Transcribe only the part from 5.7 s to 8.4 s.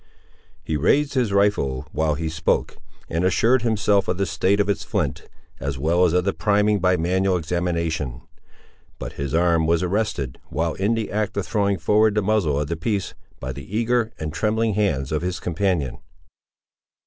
well as of the priming by manual examination.